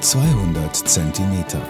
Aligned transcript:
200 0.00 0.76
Zentimeter. 0.76 1.60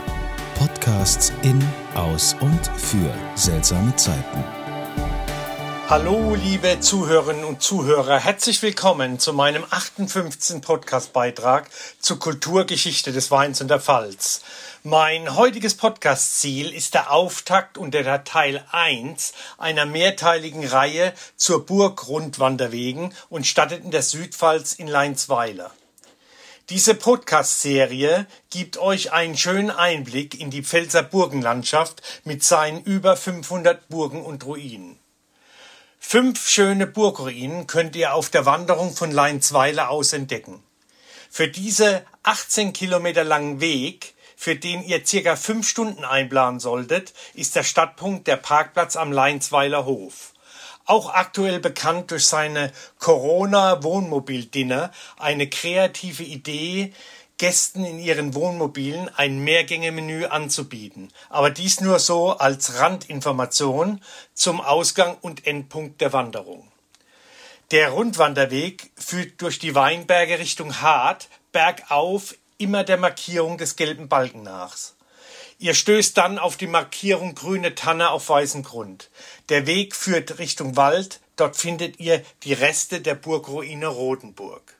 Podcasts 0.58 1.32
in, 1.42 1.62
aus 1.94 2.34
und 2.40 2.66
für 2.76 3.14
seltsame 3.36 3.94
Zeiten. 3.94 4.44
Hallo, 5.88 6.34
liebe 6.34 6.80
Zuhörerinnen 6.80 7.44
und 7.44 7.62
Zuhörer, 7.62 8.18
herzlich 8.18 8.60
willkommen 8.62 9.20
zu 9.20 9.32
meinem 9.32 9.64
58. 9.70 10.60
Podcast-Beitrag 10.60 11.70
zur 12.00 12.18
Kulturgeschichte 12.18 13.12
des 13.12 13.30
Weins 13.30 13.60
und 13.60 13.68
der 13.68 13.80
Pfalz. 13.80 14.42
Mein 14.82 15.36
heutiges 15.36 15.76
Podcast-Ziel 15.76 16.74
ist 16.74 16.94
der 16.94 17.12
Auftakt 17.12 17.78
und 17.78 17.94
der 17.94 18.24
Teil 18.24 18.64
1 18.72 19.34
einer 19.56 19.86
mehrteiligen 19.86 20.66
Reihe 20.66 21.12
zur 21.36 21.64
Burg 21.64 22.08
Rundwanderwegen 22.08 23.14
und 23.28 23.46
stattet 23.46 23.84
in 23.84 23.92
der 23.92 24.02
Südpfalz 24.02 24.72
in 24.72 24.88
Leinsweiler. 24.88 25.70
Diese 26.68 26.96
Podcast-Serie 26.96 28.26
gibt 28.50 28.76
euch 28.76 29.12
einen 29.12 29.36
schönen 29.36 29.70
Einblick 29.70 30.40
in 30.40 30.50
die 30.50 30.64
Pfälzer 30.64 31.04
Burgenlandschaft 31.04 32.02
mit 32.24 32.42
seinen 32.42 32.82
über 32.82 33.16
500 33.16 33.88
Burgen 33.88 34.24
und 34.24 34.44
Ruinen. 34.44 34.98
Fünf 36.00 36.48
schöne 36.48 36.88
Burgruinen 36.88 37.68
könnt 37.68 37.94
ihr 37.94 38.14
auf 38.14 38.30
der 38.30 38.46
Wanderung 38.46 38.96
von 38.96 39.12
Leinsweiler 39.12 39.90
aus 39.90 40.12
entdecken. 40.12 40.60
Für 41.30 41.46
diese 41.46 42.04
18 42.24 42.72
Kilometer 42.72 43.22
langen 43.22 43.60
Weg, 43.60 44.14
für 44.36 44.56
den 44.56 44.82
ihr 44.82 45.06
circa 45.06 45.36
fünf 45.36 45.68
Stunden 45.68 46.04
einplanen 46.04 46.58
solltet, 46.58 47.14
ist 47.34 47.54
der 47.54 47.62
Stadtpunkt 47.62 48.26
der 48.26 48.38
Parkplatz 48.38 48.96
am 48.96 49.12
Leinsweiler 49.12 49.84
Hof 49.84 50.32
auch 50.86 51.12
aktuell 51.12 51.60
bekannt 51.60 52.10
durch 52.10 52.26
seine 52.26 52.72
Corona-Wohnmobil-Dinner, 52.98 54.92
eine 55.18 55.48
kreative 55.48 56.22
Idee, 56.22 56.92
Gästen 57.38 57.84
in 57.84 57.98
ihren 57.98 58.34
Wohnmobilen 58.34 59.10
ein 59.14 59.40
Mehrgängemenü 59.40 60.24
anzubieten, 60.24 61.12
aber 61.28 61.50
dies 61.50 61.82
nur 61.82 61.98
so 61.98 62.30
als 62.30 62.78
Randinformation 62.78 64.00
zum 64.32 64.62
Ausgang 64.62 65.18
und 65.20 65.46
Endpunkt 65.46 66.00
der 66.00 66.14
Wanderung. 66.14 66.66
Der 67.72 67.90
Rundwanderweg 67.90 68.90
führt 68.96 69.42
durch 69.42 69.58
die 69.58 69.74
Weinberge 69.74 70.38
Richtung 70.38 70.80
Hart, 70.80 71.28
bergauf, 71.52 72.36
immer 72.58 72.84
der 72.84 72.96
Markierung 72.96 73.58
des 73.58 73.76
gelben 73.76 74.08
Balken 74.08 74.42
nach. 74.42 74.76
Ihr 75.58 75.72
stößt 75.72 76.16
dann 76.18 76.38
auf 76.38 76.58
die 76.58 76.66
Markierung 76.66 77.34
grüne 77.34 77.74
Tanne 77.74 78.10
auf 78.10 78.28
weißem 78.28 78.62
Grund. 78.62 79.10
Der 79.48 79.66
Weg 79.66 79.96
führt 79.96 80.38
Richtung 80.38 80.76
Wald, 80.76 81.20
dort 81.36 81.56
findet 81.56 81.98
ihr 81.98 82.22
die 82.42 82.52
Reste 82.52 83.00
der 83.00 83.14
Burgruine 83.14 83.86
Rotenburg. 83.86 84.74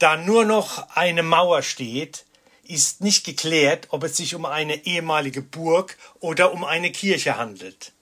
Da 0.00 0.16
nur 0.16 0.44
noch 0.44 0.88
eine 0.96 1.22
Mauer 1.22 1.62
steht, 1.62 2.24
ist 2.64 3.00
nicht 3.00 3.24
geklärt, 3.24 3.88
ob 3.90 4.02
es 4.02 4.16
sich 4.16 4.34
um 4.34 4.44
eine 4.44 4.86
ehemalige 4.86 5.42
Burg 5.42 5.96
oder 6.18 6.52
um 6.52 6.64
eine 6.64 6.90
Kirche 6.90 7.36
handelt. 7.36 7.92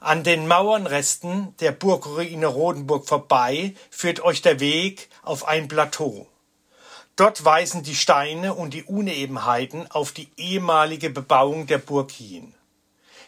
An 0.00 0.22
den 0.22 0.46
Mauernresten 0.46 1.54
der 1.60 1.72
Burgruine 1.72 2.46
Rodenburg 2.46 3.08
vorbei 3.08 3.74
führt 3.90 4.20
euch 4.20 4.42
der 4.42 4.60
Weg 4.60 5.08
auf 5.22 5.48
ein 5.48 5.68
Plateau. 5.68 6.26
Dort 7.16 7.46
weisen 7.46 7.82
die 7.82 7.94
Steine 7.94 8.52
und 8.52 8.74
die 8.74 8.84
Unebenheiten 8.84 9.90
auf 9.90 10.12
die 10.12 10.28
ehemalige 10.36 11.08
Bebauung 11.08 11.66
der 11.66 11.78
Burg 11.78 12.10
hin. 12.10 12.52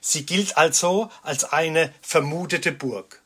Sie 0.03 0.27
gilt 0.27 0.59
also 0.59 1.11
als 1.23 1.45
eine 1.45 1.93
vermutete 2.03 2.71
Burg. 2.71 3.23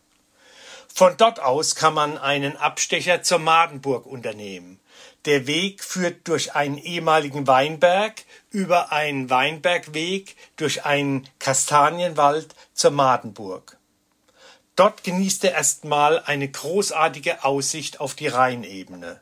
Von 0.95 1.17
dort 1.17 1.41
aus 1.41 1.75
kann 1.75 1.95
man 1.95 2.17
einen 2.17 2.57
Abstecher 2.57 3.23
zur 3.23 3.41
Madenburg 3.41 4.07
unternehmen. 4.07 4.79
Der 5.25 5.47
Weg 5.47 5.83
führt 5.83 6.29
durch 6.29 6.55
einen 6.55 6.79
ehemaligen 6.79 7.47
Weinberg 7.47 8.23
über 8.51 8.93
einen 8.93 9.31
Weinbergweg 9.31 10.37
durch 10.57 10.85
einen 10.85 11.29
Kastanienwald 11.39 12.55
zur 12.75 12.91
Madenburg. 12.91 13.79
Dort 14.77 15.03
genießt 15.03 15.45
er 15.45 15.53
erstmal 15.53 16.21
eine 16.21 16.49
großartige 16.49 17.45
Aussicht 17.45 18.01
auf 18.01 18.15
die 18.15 18.29
Rheinebene. 18.29 19.21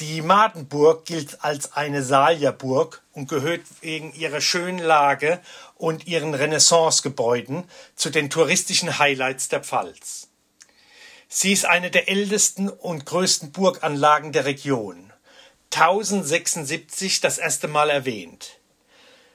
Die 0.00 0.22
Madenburg 0.22 1.04
gilt 1.04 1.44
als 1.44 1.74
eine 1.74 2.02
Salierburg 2.02 3.02
und 3.12 3.28
gehört 3.28 3.60
wegen 3.82 4.14
ihrer 4.14 4.40
schönen 4.40 4.78
Lage 4.78 5.38
und 5.76 6.06
ihren 6.06 6.34
Renaissancegebäuden 6.34 7.64
zu 7.94 8.08
den 8.08 8.30
touristischen 8.30 8.98
Highlights 8.98 9.48
der 9.48 9.60
Pfalz. 9.60 10.28
Sie 11.28 11.52
ist 11.52 11.66
eine 11.66 11.90
der 11.90 12.08
ältesten 12.08 12.68
und 12.68 13.04
größten 13.04 13.52
Burganlagen 13.52 14.32
der 14.32 14.46
Region. 14.46 15.12
1076 15.74 17.20
das 17.20 17.38
erste 17.38 17.68
Mal 17.68 17.90
erwähnt. 17.90 18.58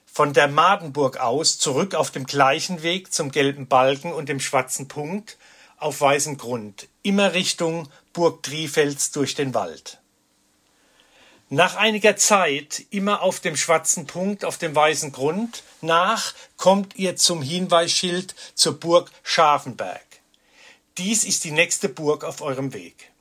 Von 0.05 0.33
der 0.33 0.47
Madenburg 0.47 1.17
aus 1.17 1.59
zurück 1.59 1.93
auf 1.93 2.09
dem 2.09 2.25
gleichen 2.25 2.81
Weg 2.81 3.13
zum 3.13 3.31
gelben 3.31 3.67
Balken 3.67 4.11
und 4.11 4.27
dem 4.29 4.39
schwarzen 4.39 4.87
Punkt 4.87 5.37
auf 5.77 6.01
weißem 6.01 6.37
Grund, 6.37 6.87
immer 7.03 7.33
Richtung 7.33 7.87
Burg 8.13 8.41
Trifels 8.41 9.11
durch 9.11 9.35
den 9.35 9.53
Wald. 9.53 9.99
Nach 11.49 11.77
einiger 11.77 12.17
Zeit, 12.17 12.83
immer 12.89 13.21
auf 13.21 13.39
dem 13.39 13.55
schwarzen 13.55 14.05
Punkt 14.05 14.43
auf 14.43 14.57
dem 14.57 14.75
weißen 14.75 15.13
Grund, 15.13 15.63
nach 15.79 16.33
kommt 16.57 16.97
ihr 16.97 17.15
zum 17.15 17.41
Hinweisschild 17.41 18.35
zur 18.53 18.77
Burg 18.77 19.09
Scharfenberg. 19.23 20.03
Dies 20.97 21.23
ist 21.23 21.45
die 21.45 21.51
nächste 21.51 21.87
Burg 21.87 22.25
auf 22.25 22.41
eurem 22.41 22.73
Weg. 22.73 23.11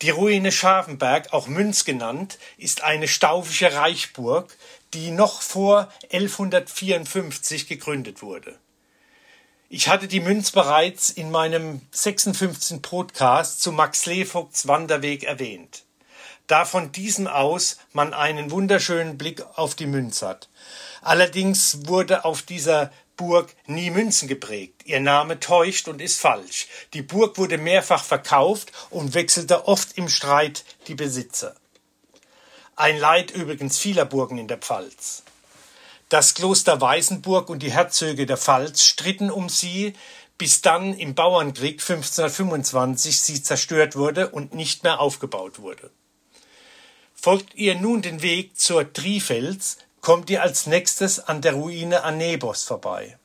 Die 0.00 0.08
Ruine 0.08 0.50
Scharfenberg, 0.50 1.34
auch 1.34 1.48
Münz 1.48 1.84
genannt, 1.84 2.38
ist 2.56 2.82
eine 2.82 3.08
staufische 3.08 3.74
Reichsburg, 3.74 4.56
die 4.94 5.10
noch 5.10 5.42
vor 5.42 5.92
1154 6.10 7.68
gegründet 7.68 8.22
wurde. 8.22 8.58
Ich 9.68 9.88
hatte 9.88 10.08
die 10.08 10.20
Münz 10.20 10.50
bereits 10.50 11.10
in 11.10 11.30
meinem 11.30 11.82
56. 11.90 12.80
Podcast 12.80 13.60
zu 13.60 13.70
Max 13.70 14.06
Levogts 14.06 14.66
Wanderweg 14.66 15.24
erwähnt 15.24 15.84
da 16.48 16.64
von 16.64 16.90
diesem 16.90 17.28
aus 17.28 17.78
man 17.92 18.12
einen 18.12 18.50
wunderschönen 18.50 19.16
Blick 19.16 19.44
auf 19.54 19.74
die 19.74 19.86
Münz 19.86 20.22
hat. 20.22 20.48
Allerdings 21.02 21.86
wurde 21.86 22.24
auf 22.24 22.42
dieser 22.42 22.90
Burg 23.16 23.54
nie 23.66 23.90
Münzen 23.90 24.28
geprägt. 24.28 24.82
Ihr 24.84 25.00
Name 25.00 25.40
täuscht 25.40 25.88
und 25.88 26.00
ist 26.00 26.20
falsch. 26.20 26.68
Die 26.94 27.02
Burg 27.02 27.36
wurde 27.36 27.58
mehrfach 27.58 28.02
verkauft 28.02 28.72
und 28.90 29.14
wechselte 29.14 29.66
oft 29.68 29.96
im 29.98 30.08
Streit 30.08 30.64
die 30.86 30.94
Besitzer. 30.94 31.54
Ein 32.76 32.98
Leid 32.98 33.32
übrigens 33.32 33.78
vieler 33.78 34.04
Burgen 34.04 34.38
in 34.38 34.48
der 34.48 34.58
Pfalz. 34.58 35.24
Das 36.08 36.34
Kloster 36.34 36.80
Weißenburg 36.80 37.50
und 37.50 37.62
die 37.62 37.72
Herzöge 37.72 38.24
der 38.24 38.38
Pfalz 38.38 38.84
stritten 38.84 39.30
um 39.30 39.48
sie, 39.48 39.94
bis 40.38 40.62
dann 40.62 40.94
im 40.94 41.14
Bauernkrieg 41.14 41.80
1525 41.82 43.20
sie 43.20 43.42
zerstört 43.42 43.96
wurde 43.96 44.30
und 44.30 44.54
nicht 44.54 44.84
mehr 44.84 45.00
aufgebaut 45.00 45.58
wurde. 45.58 45.90
Folgt 47.20 47.56
ihr 47.56 47.74
nun 47.74 48.00
den 48.00 48.22
Weg 48.22 48.56
zur 48.56 48.92
Trifels, 48.92 49.78
kommt 50.00 50.30
ihr 50.30 50.40
als 50.40 50.68
nächstes 50.68 51.18
an 51.18 51.42
der 51.42 51.54
Ruine 51.54 52.04
Anebos 52.04 52.62
vorbei. 52.62 53.18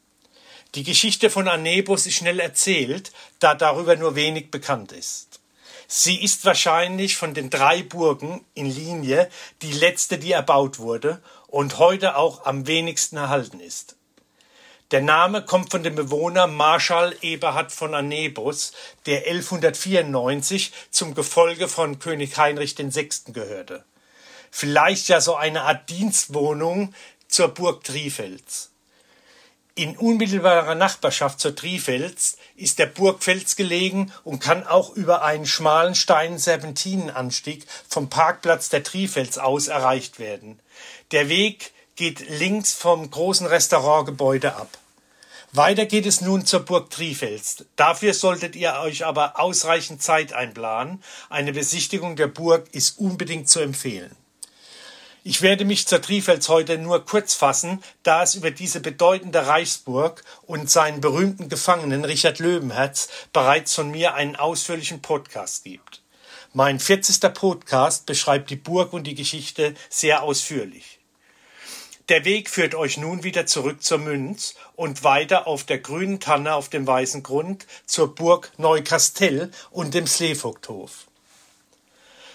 Die 0.73 0.83
Geschichte 0.83 1.29
von 1.29 1.47
Anebos 1.47 2.07
ist 2.07 2.15
schnell 2.15 2.39
erzählt, 2.39 3.11
da 3.37 3.53
darüber 3.53 3.95
nur 3.95 4.15
wenig 4.15 4.49
bekannt 4.49 4.91
ist. 4.93 5.41
Sie 5.87 6.23
ist 6.23 6.43
wahrscheinlich 6.43 7.15
von 7.15 7.35
den 7.35 7.51
drei 7.51 7.83
Burgen 7.83 8.43
in 8.55 8.65
Linie 8.65 9.29
die 9.61 9.73
letzte, 9.73 10.17
die 10.17 10.31
erbaut 10.31 10.79
wurde 10.79 11.21
und 11.45 11.77
heute 11.77 12.15
auch 12.15 12.47
am 12.47 12.65
wenigsten 12.65 13.17
erhalten 13.17 13.59
ist. 13.59 13.95
Der 14.93 15.01
Name 15.01 15.43
kommt 15.43 15.71
von 15.71 15.81
dem 15.81 15.95
Bewohner 15.95 16.45
Marschall 16.45 17.15
Eberhard 17.21 17.71
von 17.71 17.95
Anebus, 17.95 18.73
der 19.07 19.25
1194 19.25 20.71
zum 20.91 21.15
Gefolge 21.15 21.67
von 21.67 21.97
König 21.97 22.37
Heinrich 22.37 22.77
VI. 22.77 23.09
gehörte. 23.33 23.85
Vielleicht 24.55 25.07
ja 25.07 25.19
so 25.19 25.35
eine 25.35 25.63
Art 25.63 25.89
Dienstwohnung 25.89 26.93
zur 27.27 27.47
Burg 27.47 27.83
Trifels. 27.83 28.69
In 29.73 29.97
unmittelbarer 29.97 30.75
Nachbarschaft 30.75 31.39
zur 31.39 31.55
Trifels 31.55 32.37
ist 32.55 32.77
der 32.77 32.85
Burgfels 32.85 33.55
gelegen 33.55 34.13
und 34.23 34.39
kann 34.39 34.65
auch 34.67 34.91
über 34.95 35.23
einen 35.23 35.47
schmalen 35.47 35.95
Stein 35.95 36.37
Serpentinenanstieg 36.37 37.65
vom 37.89 38.11
Parkplatz 38.11 38.69
der 38.69 38.83
Trifels 38.83 39.39
aus 39.39 39.69
erreicht 39.69 40.19
werden. 40.19 40.59
Der 41.11 41.29
Weg 41.29 41.71
geht 41.95 42.29
links 42.29 42.73
vom 42.73 43.09
großen 43.09 43.47
Restaurantgebäude 43.47 44.55
ab. 44.55 44.69
Weiter 45.51 45.87
geht 45.87 46.05
es 46.05 46.21
nun 46.21 46.45
zur 46.45 46.59
Burg 46.59 46.91
Trifels. 46.91 47.65
Dafür 47.75 48.13
solltet 48.13 48.55
ihr 48.55 48.75
euch 48.75 49.03
aber 49.03 49.39
ausreichend 49.39 50.03
Zeit 50.03 50.31
einplanen. 50.31 51.03
Eine 51.31 51.53
Besichtigung 51.53 52.15
der 52.15 52.27
Burg 52.27 52.67
ist 52.71 52.99
unbedingt 52.99 53.49
zu 53.49 53.59
empfehlen. 53.59 54.15
Ich 55.25 55.41
werde 55.41 55.63
mich 55.63 55.87
zur 55.87 56.01
Trifels 56.01 56.49
heute 56.49 56.77
nur 56.77 57.05
kurz 57.05 57.33
fassen, 57.33 57.81
da 58.03 58.23
es 58.23 58.35
über 58.35 58.51
diese 58.51 58.81
bedeutende 58.81 59.47
Reichsburg 59.47 60.21
und 60.41 60.69
seinen 60.69 60.99
berühmten 60.99 61.47
Gefangenen 61.47 62.03
Richard 62.03 62.39
Löwenherz 62.39 63.07
bereits 63.31 63.73
von 63.73 63.89
mir 63.89 64.15
einen 64.15 64.35
ausführlichen 64.35 65.01
Podcast 65.01 65.63
gibt. 65.63 66.01
Mein 66.51 66.77
40. 66.77 67.21
Podcast 67.33 68.05
beschreibt 68.05 68.49
die 68.49 68.57
Burg 68.57 68.91
und 68.91 69.05
die 69.05 69.15
Geschichte 69.15 69.75
sehr 69.89 70.23
ausführlich. 70.23 70.99
Der 72.09 72.25
Weg 72.25 72.49
führt 72.49 72.75
euch 72.75 72.97
nun 72.97 73.23
wieder 73.23 73.45
zurück 73.45 73.81
zur 73.81 73.99
Münz 73.99 74.55
und 74.75 75.05
weiter 75.05 75.47
auf 75.47 75.63
der 75.63 75.77
grünen 75.79 76.19
Tanne 76.19 76.53
auf 76.53 76.67
dem 76.67 76.85
weißen 76.85 77.23
Grund 77.23 77.65
zur 77.85 78.13
Burg 78.13 78.51
Neukastell 78.57 79.51
und 79.71 79.93
dem 79.93 80.05
Sleevogthof. 80.05 81.07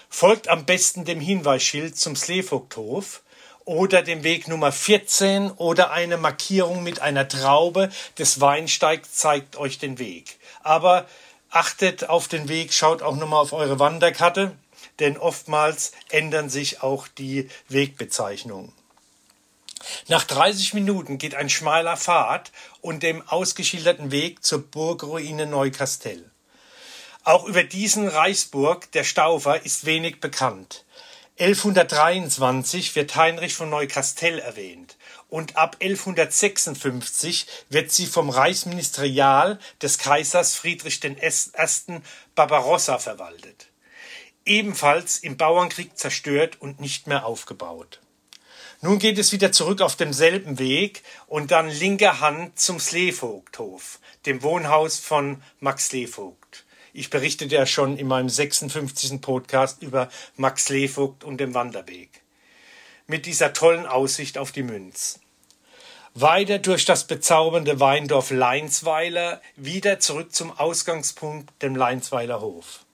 Folgt 0.09 0.47
am 0.47 0.65
besten 0.65 1.05
dem 1.05 1.19
Hinweisschild 1.19 1.97
zum 1.97 2.15
Sleevogthof 2.15 3.21
oder 3.63 4.01
dem 4.01 4.23
Weg 4.23 4.47
Nummer 4.47 4.71
14 4.71 5.51
oder 5.51 5.91
eine 5.91 6.17
Markierung 6.17 6.83
mit 6.83 7.01
einer 7.01 7.27
Traube 7.27 7.89
des 8.17 8.41
Weinsteigs 8.41 9.13
zeigt 9.13 9.55
euch 9.55 9.77
den 9.77 9.99
Weg. 9.99 10.39
Aber 10.63 11.07
achtet 11.51 12.09
auf 12.09 12.27
den 12.27 12.49
Weg, 12.49 12.73
schaut 12.73 13.01
auch 13.01 13.15
nochmal 13.15 13.41
auf 13.41 13.53
eure 13.53 13.79
Wanderkarte, 13.79 14.51
denn 14.97 15.17
oftmals 15.17 15.91
ändern 16.09 16.49
sich 16.49 16.81
auch 16.81 17.07
die 17.07 17.47
Wegbezeichnungen. 17.69 18.73
Nach 20.07 20.23
30 20.23 20.73
Minuten 20.73 21.17
geht 21.19 21.35
ein 21.35 21.49
schmaler 21.49 21.95
Pfad 21.95 22.51
und 22.81 23.03
dem 23.03 23.25
ausgeschilderten 23.27 24.11
Weg 24.11 24.43
zur 24.43 24.63
Burgruine 24.63 25.45
Neukastell. 25.45 26.29
Auch 27.23 27.45
über 27.45 27.63
diesen 27.63 28.07
Reichsburg 28.07 28.91
der 28.93 29.03
Staufer 29.03 29.65
ist 29.65 29.85
wenig 29.85 30.19
bekannt. 30.19 30.85
1123 31.39 32.95
wird 32.95 33.15
Heinrich 33.15 33.53
von 33.53 33.69
Neukastell 33.69 34.39
erwähnt 34.39 34.97
und 35.29 35.55
ab 35.55 35.77
1156 35.79 37.45
wird 37.69 37.91
sie 37.91 38.07
vom 38.07 38.29
Reichsministerial 38.29 39.59
des 39.81 39.99
Kaisers 39.99 40.55
Friedrich 40.55 41.01
I. 41.03 42.01
Barbarossa 42.35 42.97
verwaltet. 42.97 43.67
Ebenfalls 44.45 45.17
im 45.17 45.37
Bauernkrieg 45.37 45.97
zerstört 45.97 46.57
und 46.59 46.79
nicht 46.79 47.07
mehr 47.07 47.25
aufgebaut. 47.25 47.99
Nun 48.81 48.97
geht 48.97 49.17
es 49.17 49.31
wieder 49.31 49.51
zurück 49.51 49.81
auf 49.81 49.95
demselben 49.95 50.57
Weg 50.57 51.03
und 51.27 51.51
dann 51.51 51.69
linker 51.69 52.21
Hand 52.21 52.59
zum 52.59 52.79
Sleevogthof, 52.79 53.99
dem 54.25 54.41
Wohnhaus 54.41 54.99
von 54.99 55.43
Max 55.59 55.87
Sleevogt. 55.87 56.65
Ich 56.93 57.09
berichtete 57.09 57.55
ja 57.55 57.65
schon 57.65 57.97
in 57.97 58.07
meinem 58.07 58.29
56. 58.29 59.21
Podcast 59.21 59.81
über 59.81 60.09
Max 60.35 60.65
Sleevogt 60.65 61.23
und 61.23 61.37
den 61.39 61.53
Wanderweg 61.53 62.21
mit 63.09 63.25
dieser 63.25 63.53
tollen 63.53 63.87
Aussicht 63.87 64.37
auf 64.37 64.51
die 64.51 64.63
Münz. 64.63 65.19
Weiter 66.13 66.59
durch 66.59 66.85
das 66.85 67.07
bezaubernde 67.07 67.79
Weindorf 67.79 68.29
Leinsweiler, 68.29 69.41
wieder 69.55 69.99
zurück 69.99 70.33
zum 70.33 70.57
Ausgangspunkt, 70.57 71.49
dem 71.61 71.75
Leinsweiler 71.75 72.39
Hof. 72.39 72.85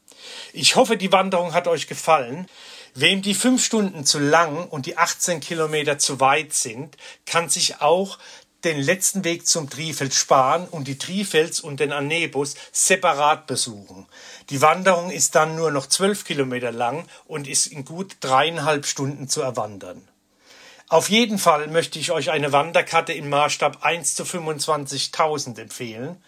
Ich 0.54 0.76
hoffe, 0.76 0.96
die 0.98 1.12
Wanderung 1.12 1.54
hat 1.54 1.68
euch 1.68 1.88
gefallen. 1.88 2.48
Wem 2.94 3.22
die 3.22 3.34
fünf 3.34 3.64
Stunden 3.64 4.06
zu 4.06 4.20
lang 4.20 4.70
und 4.70 4.86
die 4.86 4.98
18 4.98 5.42
Kilometer 5.42 5.98
zu 5.98 6.22
weit 6.22 6.54
sind, 6.54 6.96
kann 7.26 7.50
sich 7.50 7.82
auch 7.82 8.18
den 8.66 8.80
letzten 8.80 9.24
Weg 9.24 9.48
zum 9.48 9.70
Trifeld 9.70 10.14
sparen 10.14 10.68
und 10.68 10.88
die 10.88 10.98
Trifels 10.98 11.62
und 11.62 11.80
den 11.80 11.94
Anebus 11.94 12.56
separat 12.72 13.48
besuchen. 13.48 14.08
Die 14.50 14.62
Wanderung 14.62 15.12
ist 15.12 15.36
dann 15.36 15.56
nur 15.56 15.72
noch 15.72 15.86
zwölf 15.86 16.26
Kilometer 16.26 16.72
lang 16.72 17.08
und 17.26 17.48
ist 17.48 17.68
in 17.68 17.86
gut 17.86 18.18
dreieinhalb 18.20 18.86
Stunden 18.86 19.30
zu 19.30 19.42
erwandern. 19.42 20.08
Auf 20.88 21.10
jeden 21.10 21.40
Fall 21.40 21.68
möchte 21.68 21.98
ich 21.98 22.12
euch 22.12 22.30
eine 22.30 22.52
Wanderkarte 22.52 23.14
im 23.14 23.30
Maßstab 23.30 23.84
1 23.84 24.16
zu 24.16 24.24
25.000 24.24 25.60
empfehlen. 25.60 26.22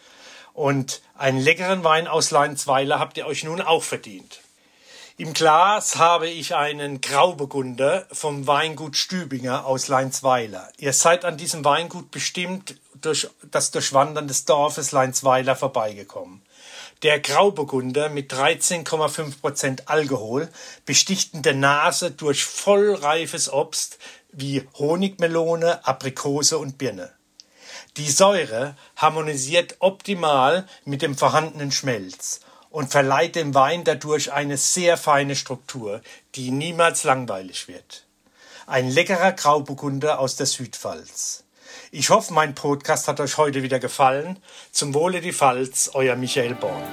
Und 0.53 1.01
einen 1.15 1.39
leckeren 1.39 1.83
Wein 1.83 2.07
aus 2.07 2.31
Leinsweiler 2.31 2.99
habt 2.99 3.17
ihr 3.17 3.27
euch 3.27 3.43
nun 3.43 3.61
auch 3.61 3.83
verdient. 3.83 4.39
Im 5.19 5.33
Glas 5.33 5.95
habe 5.95 6.29
ich 6.29 6.53
einen 6.53 7.01
Grauburgunder 7.01 8.05
vom 8.11 8.45
Weingut 8.45 8.95
Stübinger 8.95 9.65
aus 9.65 9.87
Leinsweiler. 9.87 10.71
Ihr 10.77 10.93
seid 10.93 11.25
an 11.25 11.37
diesem 11.37 11.65
Weingut 11.65 12.11
bestimmt 12.11 12.75
durch 13.01 13.27
das 13.49 13.71
Durchwandern 13.71 14.27
des 14.27 14.45
Dorfes 14.45 14.91
Leinsweiler 14.91 15.55
vorbeigekommen. 15.55 16.43
Der 17.01 17.19
Grauburgunder 17.19 18.09
mit 18.09 18.31
13,5 18.31 19.41
Prozent 19.41 19.89
Alkohol 19.89 20.49
besticht 20.85 21.33
in 21.33 21.41
der 21.41 21.55
Nase 21.55 22.11
durch 22.11 22.45
vollreifes 22.45 23.51
Obst 23.51 23.97
wie 24.31 24.67
Honigmelone, 24.77 25.83
Aprikose 25.83 26.59
und 26.59 26.77
Birne. 26.77 27.11
Die 27.97 28.11
Säure 28.11 28.77
harmonisiert 28.95 29.77
optimal 29.79 30.67
mit 30.85 31.01
dem 31.01 31.17
vorhandenen 31.17 31.71
Schmelz 31.71 32.41
und 32.69 32.91
verleiht 32.91 33.35
dem 33.35 33.53
Wein 33.53 33.83
dadurch 33.83 34.31
eine 34.33 34.57
sehr 34.57 34.97
feine 34.97 35.35
Struktur, 35.35 36.01
die 36.35 36.51
niemals 36.51 37.03
langweilig 37.03 37.67
wird. 37.67 38.05
Ein 38.65 38.89
leckerer 38.89 39.31
Grauburgunder 39.31 40.19
aus 40.19 40.35
der 40.35 40.45
Südpfalz. 40.45 41.43
Ich 41.91 42.09
hoffe, 42.09 42.33
mein 42.33 42.53
Podcast 42.53 43.07
hat 43.07 43.19
euch 43.19 43.37
heute 43.37 43.63
wieder 43.63 43.79
gefallen. 43.79 44.39
Zum 44.71 44.93
Wohle 44.93 45.21
die 45.21 45.33
Pfalz, 45.33 45.91
euer 45.93 46.15
Michael 46.15 46.55
Born. 46.55 46.83